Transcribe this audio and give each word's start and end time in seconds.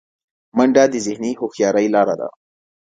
منډه 0.57 0.83
د 0.93 0.95
ذهني 1.05 1.31
هوښیارۍ 1.39 1.87
لاره 1.95 2.15
ده 2.19 2.27